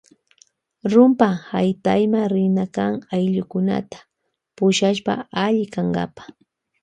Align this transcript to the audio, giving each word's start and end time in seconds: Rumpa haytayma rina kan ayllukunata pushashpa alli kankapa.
Rumpa 0.91 1.27
haytayma 1.49 2.21
rina 2.33 2.65
kan 2.75 2.93
ayllukunata 3.13 3.97
pushashpa 4.55 5.13
alli 5.43 5.63
kankapa. 5.73 6.23